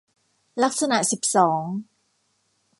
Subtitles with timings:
[0.63, 1.63] ลักษณะสิบสอง